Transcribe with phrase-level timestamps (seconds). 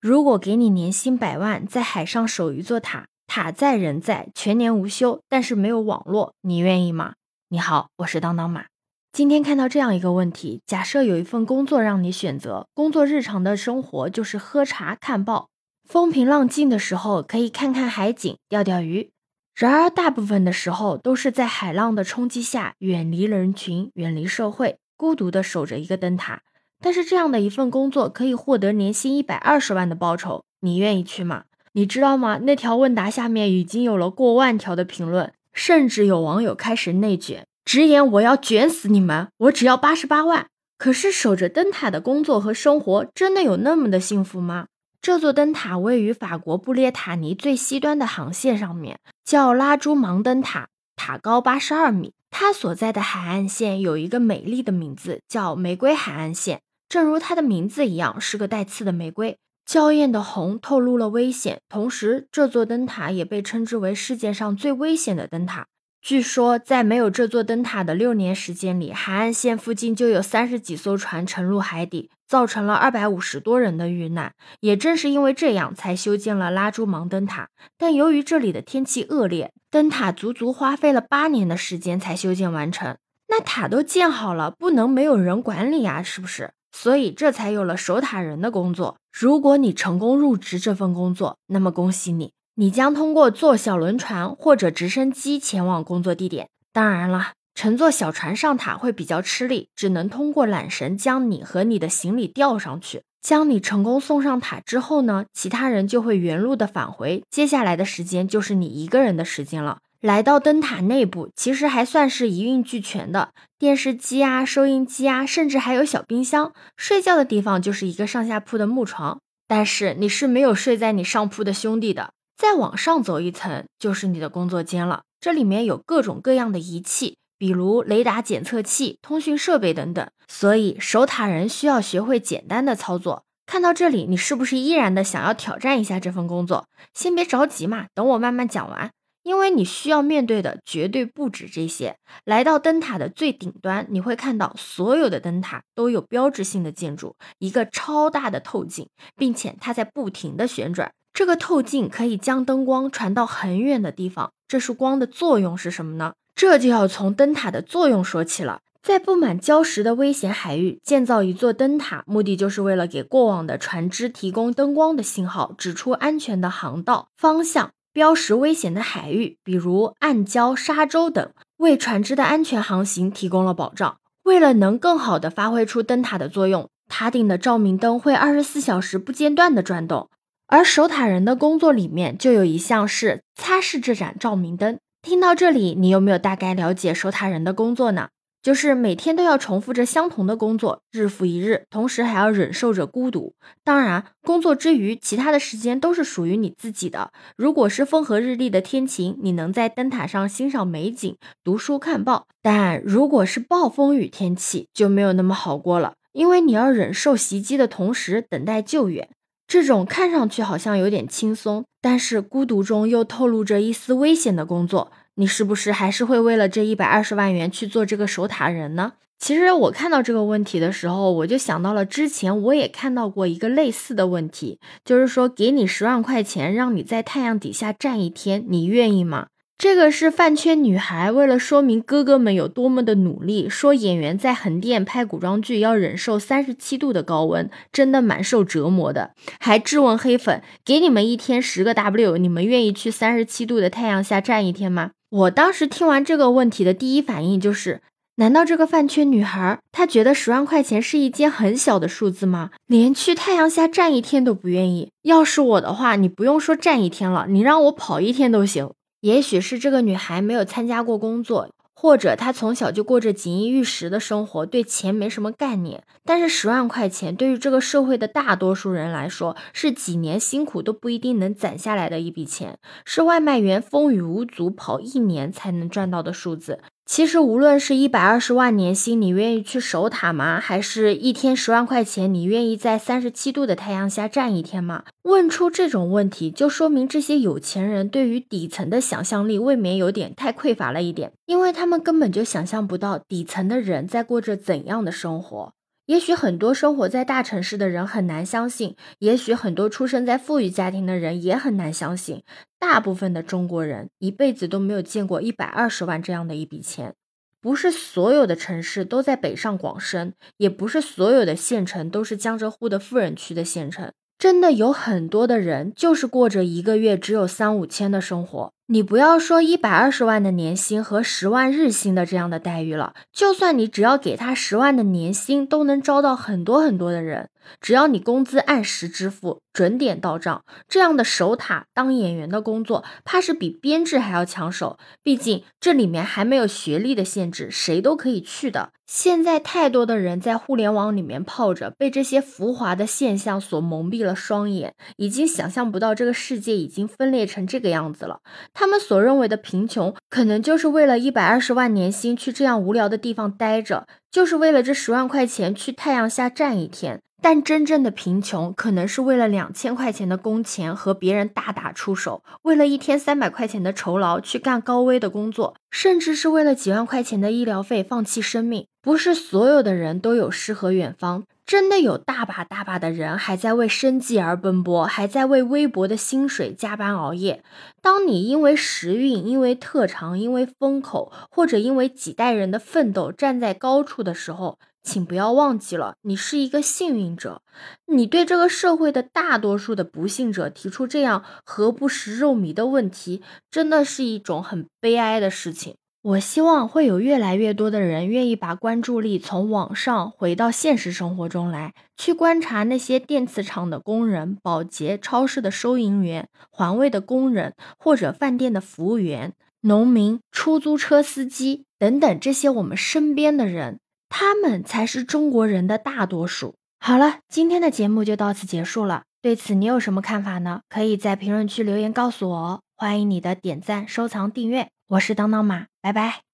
[0.00, 7.14] 如果给你年薪百万，在海上守一座塔，塔在人在，全年无休，但是没有网络，你愿意吗？
[7.48, 8.66] 你好，我是当当马。
[9.10, 15.48] 今天看到这样一个问题：假设有一份工作让你选择，工作日常的生活就是喝茶看报，
[15.82, 19.10] 风平浪静的时候可以看看海景，钓钓鱼。
[19.56, 26.42] 然而大部分的时候都是在海浪的冲击下，远离人群，远离社会，孤独的守着一个灯塔。
[26.80, 31.44] 但是这样的一份工作可以获得年薪一百二十万的报酬，你愿意去吗？
[31.72, 32.38] 你知道吗？
[32.38, 40.46] 那条问答下面已经有了过万条的评论，甚至有网友开始内卷，直言我要卷死你们，我只要八十八万。
[40.78, 44.66] 可是守着灯塔的工作和生活真的有那么的幸福吗？
[45.02, 52.12] 这座灯塔位于法国布列塔尼最西端的航线上面，叫拉朱芒灯塔，塔高八十二米。
[52.30, 59.38] 它所在的海岸线有一个美丽的名字，叫玫瑰海岸线，正如它的名字一样，是个带刺的玫瑰。
[59.66, 65.66] 娇艳的红透露了危险，同时这座灯塔也被称之为世界上最危险的灯塔。
[66.00, 74.32] 据说，在没有这座灯塔的六年时间里，海岸线附近就有三十几艘船沉入海底，造成了二百五十多人的遇难。
[74.60, 77.50] 也正是因为这样，才修建了拉朱芒灯塔。
[77.76, 82.96] 但由于这里的天气恶劣，灯塔足足花费了八年的时间才修建完成。
[83.28, 86.52] 那塔都建好了，不能没有人管理啊，是不是？
[86.72, 88.96] 所以这才有了守塔人的工作。
[89.12, 96.48] 如果你成功入职这份工作，那么恭喜你，你将通过坐小轮船或者直升机前往工作地点。
[96.72, 103.02] 当然了，乘坐小船上塔会比较吃力，只能通过缆绳将你和你的行李吊上去。
[103.20, 109.78] 将你成功送上塔之后呢，其他人就会原路的返回，接下来的时间就是你一个人的时间了。
[110.00, 116.52] 来到灯塔内部，其实还算是一应俱全的，电视机啊、收音机啊，甚至还有小冰箱。
[116.76, 122.12] 睡觉的地方就是一个上下铺的木床，但是你是没有睡在你上铺的兄弟的。
[122.36, 130.08] 再往上走一层，就是你的工作间了，这里面有各种各样的仪器，比如雷达检测器、通讯设备等等。
[130.28, 133.24] 所以守塔人需要学会简单的操作。
[133.46, 136.66] 看到这里，你是不是依然的想要挑战一下这份工作？
[136.94, 138.92] 先别着急嘛，等我慢慢讲完。
[139.28, 141.96] 因为你需要面对的绝对不止这些。
[142.24, 150.90] 来到灯塔的最顶端，你会看到所有的灯塔都有标志性的建筑，一个超大的透镜，并且它在不停的旋转。
[151.12, 154.32] 这个透镜可以将灯光传到很远的地方。
[154.48, 156.14] 这束光的作用是什么呢？
[156.34, 158.60] 这就要从灯塔的作用说起了。
[158.80, 167.72] 在布满礁石的危险海域建造一座灯塔，目的就是为了给过往的船只提供灯光的信号，指出安全的航道方向。
[167.98, 173.96] 标识危险的海域，比如暗礁、沙洲等，为船只的安全航行提供了保障。
[174.22, 180.08] 为了能更好地发挥出灯塔的作用，塔顶的照明灯会二十四小时不间断地转动。
[180.46, 184.78] 而守塔人的工作里面就有一项是擦拭这盏照明灯。
[185.02, 188.10] 听到这里，你有没有大概了解守塔人的工作呢？
[188.42, 193.34] 就是每天都要重复着相同的工作，日复一日，同时还要忍受着孤独。
[193.64, 197.10] 当然，工作之余，其他的时间都是属于你自己的。
[197.36, 209.08] 如果是风和日丽的天晴，你能在灯塔上欣赏美景、读书看报；但如果是暴风雨天气，就没有那么好过了，因为你要忍受袭击的同时等待救援。
[209.46, 214.92] 这种看上去好像有点轻松，但是孤独中又透露着一丝危险的工作。
[215.20, 218.92] 你是不是还是会为了这一百二十万元去做这个守塔人呢？
[219.18, 229.26] 其实我看到这个问题的时候，我就想到了之前我也看到过一个类似的问题，就是说给你十万块钱，让你在太阳底下站一天，你愿意吗？
[229.58, 239.10] 这个是饭圈女孩为了说明哥哥们有多么的努力，说演员在横店拍古装剧要忍受三十七度的高温，真的蛮受折磨的。
[239.40, 244.92] 还质问黑粉，给你们一天十个 W，你们愿意去三十七度的太阳下站一天吗？
[245.10, 247.80] 我当时听完这个问题的第一反应就是：
[248.16, 252.50] 难道这个饭圈女孩她觉得十万块钱是一间很小的数字吗？
[252.66, 254.90] 连去太阳下站一天都不愿意？
[255.02, 258.70] 要是我的话，你不用说站一天了，你让我跑一天都行。
[259.00, 261.48] 也许是这个女孩没有参加过工作，
[261.80, 265.84] 或者他从小就过着锦衣玉食的生活，对钱没什么概念。
[266.04, 276.58] 但是十万块钱对于这个社会的大多数人来说，是几年辛苦都不一定能攒下来的一笔钱，是外卖员风雨无阻跑一年才能赚到的数字。
[276.90, 280.40] 其实，无论是一百二十万年薪，你愿意去守塔吗？
[280.40, 284.84] 还是一天十万块钱，你愿意在三十七度的太阳下站一天吗？
[285.02, 295.52] 问出这种问题，就说明这些有钱人对于底层的想象力未免有点太匮乏了一点，因为他们根本就想象不到底层的人在过着怎样的生活。
[295.88, 302.22] 也许很多生活在大城市的人很难相信，也许很多出生在富裕家庭的人也很难相信，
[302.58, 306.92] 大部分的中国人一辈子都没有见过一百二十万这样的一笔钱。
[307.40, 313.90] 不是所有的城市都在北上广深，也不是所有的县城都是江浙沪的富人区的县城。
[314.18, 318.52] 真的有很多的人就是过着一个月只有三五千的生活。
[318.70, 327.30] 你不要说一百二十万的年薪和十万日薪的这样的待遇了，就算你只要给他十万的年薪，都能招到很多很多的人。
[327.62, 334.78] 只要你工资按时支付，准点到账，这样的守塔当演员的工作，怕是比编制还要抢手。
[335.02, 338.72] 毕竟这里面还没有学历的限制，谁都可以去的。
[338.86, 348.20] 现在太多的人在互联网里面泡着，被这些浮华的现象所蒙蔽了双眼，已经想象不到这个世界已经分裂成这个样子了。
[348.60, 356.98] 他们所认为的贫穷，可能就是为了一百二十万年薪去这样无聊的地方待着，就是为了这十万块钱去太阳下站一天。
[357.22, 368.66] 但真正的贫穷，可能是为了两千块钱的工钱和别人大打出手，为了一天三百块钱的酬劳去干高危的工作，甚至是为了几万块钱的医疗费放弃生命。
[368.82, 377.42] 不是所有的人都有诗和远方，真的有大把大把的人还在为生计而奔波，还在为微薄的薪水加班熬夜。
[377.80, 387.40] 当你因为时运、因为特长、因为风口，或者因为几代人的奋斗站在高处的时候，请不要忘记了，你是一个幸运者。
[387.86, 395.76] 你对这个社会的大多数的不幸者提出这样“何不食肉糜”的问题，真的是一种很悲哀的事情。
[396.08, 413.78] 我希望会有越来越多的人愿意把关注力从网上回到现实生活中来，去观察那些电磁厂的工人、保洁、超市的收银员、环卫的工人，或者饭店的服务员、农民、出租车司机等等这些我们身边的人。
[414.08, 416.54] 他们才是中国人的大多数。
[416.80, 419.02] 好了，今天的节目就到此结束了。
[419.20, 420.62] 对此你有什么看法呢？
[420.70, 422.60] 可以在评论区留言告诉我哦。
[422.74, 424.70] 欢迎你的点赞、收藏、订阅。
[424.88, 426.27] 我是当当马，拜拜。